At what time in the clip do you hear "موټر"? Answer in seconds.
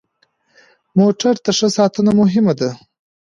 0.99-1.35